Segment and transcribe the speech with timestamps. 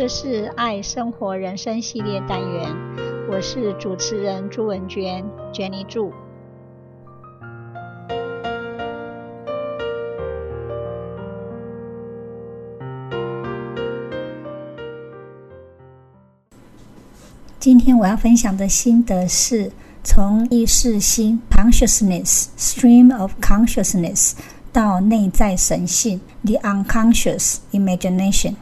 [0.00, 2.74] 这是爱生活人生系列单元，
[3.30, 5.22] 我是主持人朱文娟
[5.52, 6.10] ，Jenny 祝。
[17.58, 19.70] 今天我要分享的心得是
[20.02, 24.32] 从意识心 （consciousness stream of consciousness）
[24.72, 28.54] 到内在神性 （the unconscious imagination）。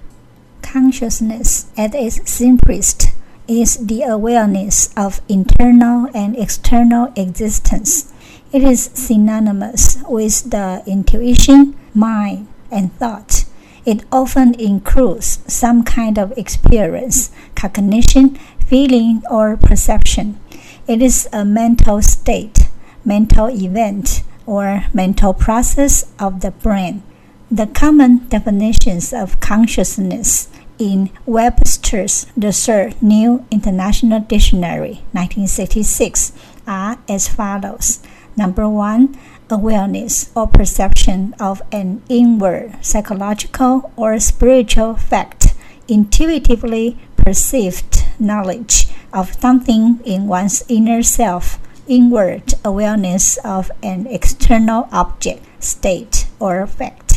[0.70, 3.14] Consciousness, at its simplest,
[3.48, 8.12] is the awareness of internal and external existence.
[8.52, 13.46] It is synonymous with the intuition, mind, and thought.
[13.86, 20.38] It often includes some kind of experience, cognition, feeling, or perception.
[20.86, 22.68] It is a mental state,
[23.06, 27.02] mental event, or mental process of the brain.
[27.50, 36.34] The common definitions of consciousness in Webster's The Third New International Dictionary, 1966,
[36.66, 38.00] are as follows.
[38.36, 39.16] Number one,
[39.48, 45.54] awareness or perception of an inward psychological or spiritual fact,
[45.88, 55.42] intuitively perceived knowledge of something in one's inner self, inward awareness of an external object,
[55.64, 57.07] state, or fact.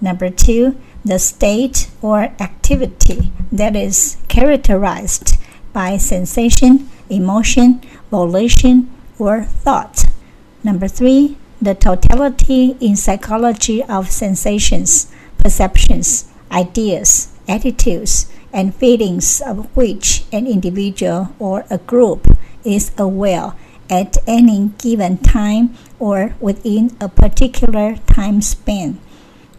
[0.00, 5.36] Number two, the state or activity that is characterized
[5.72, 10.06] by sensation, emotion, volition, or thought.
[10.64, 20.24] Number three, the totality in psychology of sensations, perceptions, ideas, attitudes, and feelings of which
[20.32, 22.26] an individual or a group
[22.64, 23.52] is aware
[23.88, 28.98] at any given time or within a particular time span.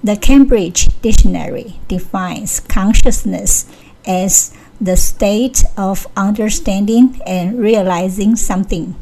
[0.04, 3.68] The Cambridge Dictionary defines consciousness
[4.04, 8.96] as the state of understanding and realizing something.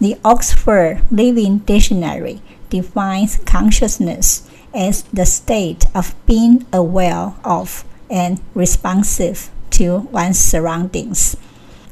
[0.00, 9.50] The Oxford Living Dictionary defines consciousness as the state of being aware of and responsive
[9.70, 11.36] to one's surroundings.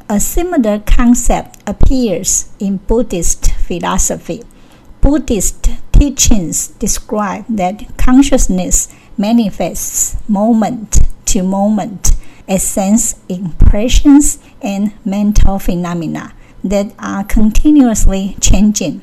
[0.08, 4.44] A similar concept appears in Buddhist philosophy.
[5.00, 12.10] Buddhist teachings describe that consciousness manifests moment to moment
[12.48, 16.34] as sense impressions and mental phenomena
[16.64, 19.02] that are continuously changing.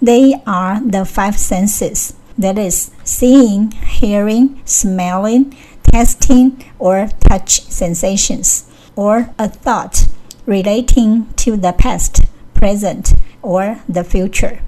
[0.00, 5.54] They are the five senses that is, seeing, hearing, smelling,
[5.92, 10.06] tasting, or touch sensations, or a thought
[10.46, 12.22] relating to the past,
[12.54, 13.12] present,
[13.42, 14.62] or the future.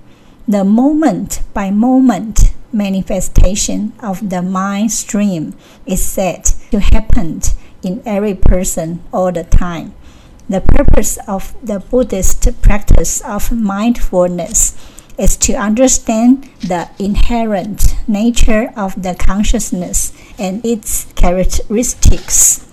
[0.46, 5.54] The moment by moment manifestation of the mind stream
[5.86, 7.40] is said to happen
[7.82, 9.94] in every person all the time.
[10.46, 14.76] The purpose of the Buddhist practice of mindfulness
[15.16, 22.68] is to understand the inherent nature of the consciousness and its characteristics.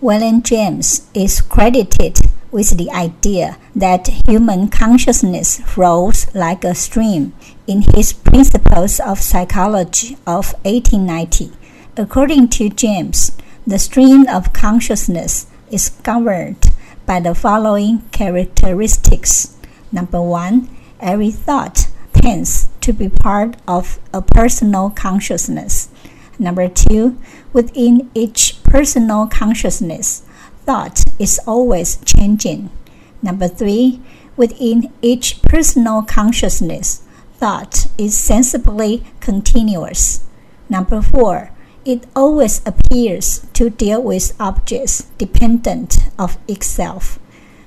[0.00, 2.18] William James is credited
[2.56, 7.34] with the idea that human consciousness flows like a stream
[7.66, 11.52] in his Principles of Psychology of 1890.
[11.98, 16.64] According to James, the stream of consciousness is governed
[17.04, 19.54] by the following characteristics.
[19.92, 25.90] Number one, every thought tends to be part of a personal consciousness.
[26.38, 27.18] Number two,
[27.52, 30.22] within each personal consciousness,
[30.66, 32.70] thought is always changing.
[33.22, 34.00] Number three,
[34.36, 37.02] within each personal consciousness,
[37.34, 40.24] thought is sensibly continuous.
[40.68, 41.50] Number four,
[41.84, 47.20] it always appears to deal with objects dependent of itself.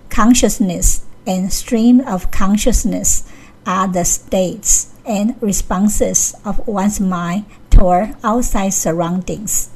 [0.10, 3.31] Consciousness and stream of consciousness
[3.66, 9.69] are the states and responses of one's mind toward outside surroundings.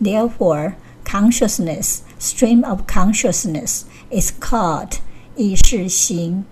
[0.00, 5.00] Therefore, consciousness, stream of consciousness is called
[5.36, 6.44] 意识心.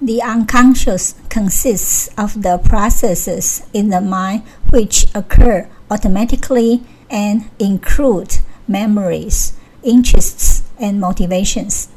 [0.00, 9.52] The unconscious consists of the processes in the mind which occur automatically and include memories,
[9.82, 11.88] interests, and motivations.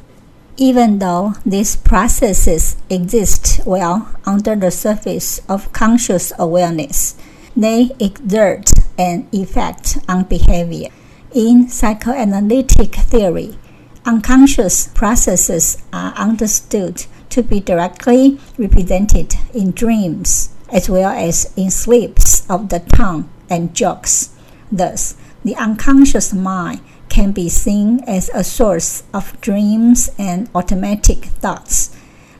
[0.58, 7.16] Even though these processes exist well under the surface of conscious awareness,
[7.56, 10.90] they exert an effect on behavior.
[11.34, 13.58] In psychoanalytic theory,
[14.06, 22.48] unconscious processes are understood to be directly represented in dreams as well as in slips
[22.48, 24.30] of the tongue and jokes.
[24.70, 31.96] Thus, the unconscious mind can be seen as a source of dreams and automatic thoughts,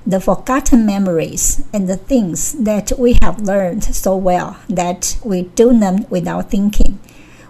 [0.07, 5.77] the forgotten memories, and the things that we have learned so well that we do
[5.77, 7.01] them without thinking,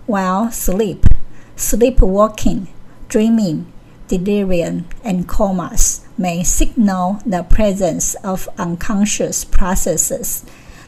[0.06, 1.04] while sleep,
[1.55, 2.67] sleepwalking,
[3.07, 3.71] dreaming,
[4.07, 10.45] delirium, and comas may signal the presence of unconscious processes.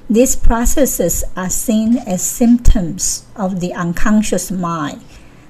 [0.09, 5.01] These processes are seen as symptoms of the unconscious mind.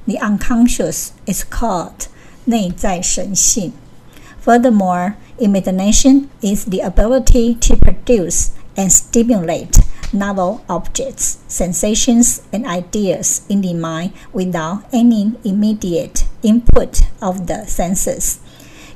[0.05, 2.07] The unconscious is called
[2.45, 3.73] 内在神性.
[4.43, 9.79] Furthermore, imagination is the ability to produce and stimulate
[10.12, 18.40] novel objects, sensations, and ideas in the mind without any immediate input of the senses.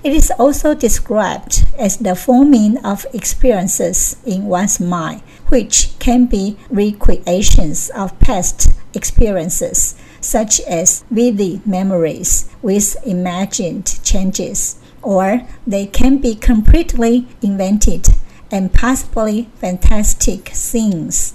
[0.02, 6.56] It is also described as the forming of experiences in one's mind, which can be
[6.70, 16.34] recreations of past experiences, such as vivid memories with imagined changes, or they can be
[16.34, 18.08] completely invented
[18.50, 21.34] and possibly fantastic things.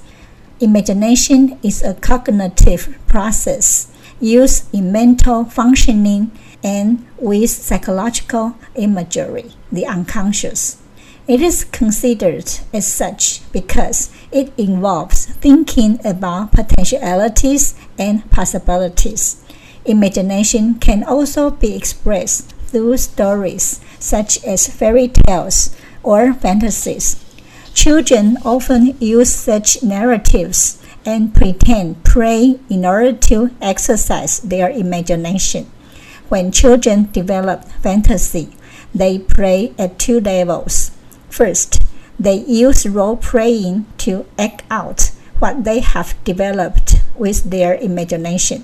[0.59, 6.31] Imagination is a cognitive process used in mental functioning
[6.63, 10.81] and with psychological imagery, the unconscious.
[11.27, 19.43] It is considered as such because it involves thinking about potentialities and possibilities.
[19.85, 27.17] Imagination can also be expressed through stories such as fairy tales or fantasies.
[27.73, 35.69] Children often use such narratives and pretend play in order to exercise their imagination.
[36.29, 38.55] When children develop fantasy,
[38.93, 40.91] they play at two levels.
[41.29, 41.83] First,
[42.17, 48.63] they use role playing to act out what they have developed with their imagination.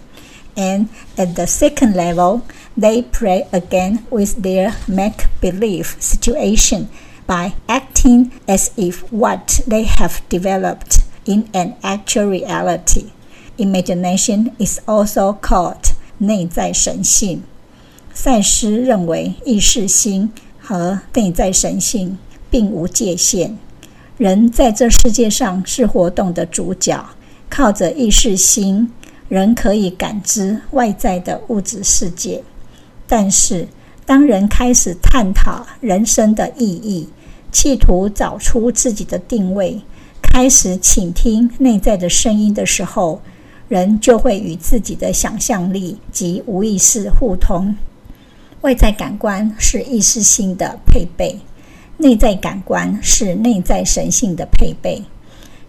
[0.55, 2.45] And at the second level,
[2.77, 6.89] they play again with their make believe situation
[7.31, 13.05] by acting as if what they have developed in an actual reality.
[13.55, 17.43] Imagination is also called 内在神性。
[18.13, 22.17] 赛斯认为，意识心和内在神性
[22.49, 23.57] 并无界限。
[24.17, 27.05] 人在这世界上是活动的主角，
[27.49, 28.91] 靠着意识心，
[29.29, 32.43] 人可以感知外在的物质世界。
[33.07, 33.69] 但是，
[34.05, 37.07] 当人开始探讨人生的意义，
[37.51, 39.81] 企图找出自己的定位，
[40.21, 43.21] 开始倾听内在的声音的时候，
[43.67, 47.75] 人就会与自己的想象力及无意识互通。
[48.61, 51.39] 外在感官是意识性的配备，
[51.97, 55.03] 内在感官是内在神性的配备。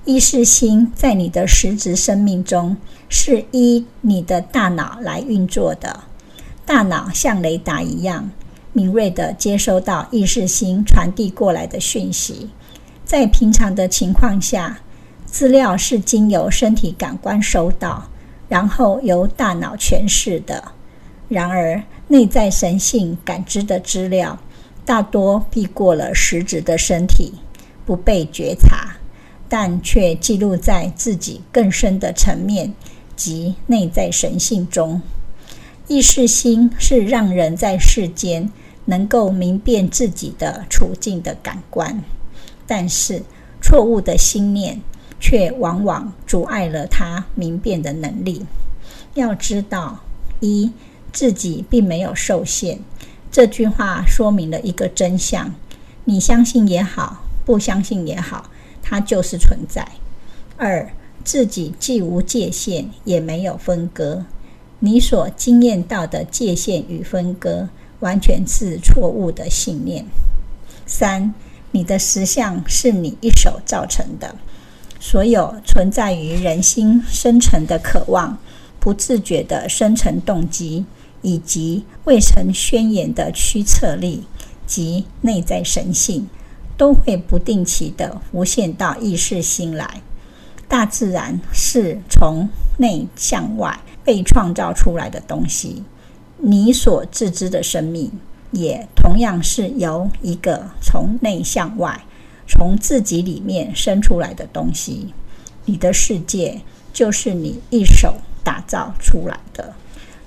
[0.05, 2.77] 意识心在你的实质生命中
[3.09, 6.01] 是依你的大脑来运作的，
[6.67, 8.31] 大脑像雷达一样
[8.73, 12.51] 敏锐地接收到意识心传递过来的讯息。
[13.05, 14.79] 在平常的情况下，
[15.27, 18.09] 资料是经由身体感官收到，
[18.49, 20.73] 然后由大脑诠释的。
[21.29, 24.39] 然而，内在神性感知的资料
[24.85, 27.33] 大多避过了实质的身体，
[27.87, 28.97] 不被觉察，
[29.49, 32.73] 但却记录在自己更深的层面
[33.17, 35.01] 及内在神性中。
[35.89, 38.51] 意识心是让人在世间
[38.85, 42.03] 能够明辨自己的处境的感官，
[42.67, 43.23] 但是
[43.61, 44.81] 错误的心念
[45.21, 48.45] 却往往阻碍了他明辨的能力。
[49.15, 50.01] 要知道，
[50.41, 50.71] 一。
[51.13, 52.79] 自己并没有受限，
[53.31, 55.55] 这句话说明了一个真相：
[56.07, 58.49] 你相信也好，不相信也好，
[58.83, 59.87] 它就是存在。
[60.57, 60.91] 二，
[61.23, 64.25] 自己既无界限，也没有分割。
[64.85, 67.69] 你所经验到的界限与分割，
[68.01, 70.05] 完全是错误的信念。
[70.87, 71.33] 三，
[71.71, 74.35] 你的实相是你一手造成的，
[74.99, 78.37] 所有存在于人心深层的渴望，
[78.81, 80.85] 不自觉的深层动机。
[81.25, 84.25] 以及未曾宣言的驱策力
[84.67, 86.27] 及内在神性，
[86.77, 90.03] 都会不定期地浮现到意识心来。
[90.73, 92.49] 大自然是从
[92.79, 95.85] 内向外被创造出来的东西，
[96.39, 98.11] 你所自知的生命
[98.53, 102.03] 也同样是由一个从内向外、
[102.49, 105.13] 从自己里面生出来的东西。
[105.67, 109.75] 你的世界就是你一手打造出来的。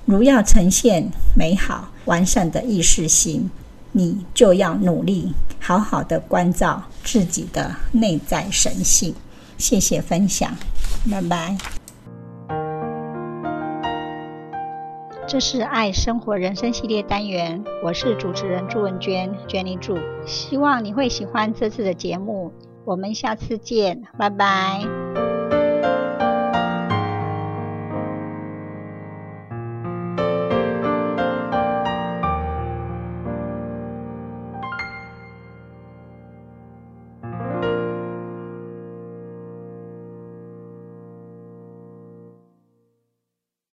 [0.05, 3.49] 如要呈现美好完善的意识心，
[3.93, 9.15] 你就要努力好好的关照自己的内在神性。
[9.57, 10.51] 谢谢分享，
[11.11, 11.57] 拜拜。
[15.27, 19.97] 这是爱生活人生系列单元，我是主持人朱文娟娟妮朱。
[20.25, 22.53] 希望你会喜欢这次的节目，
[22.85, 25.04] 我们下次见，拜拜。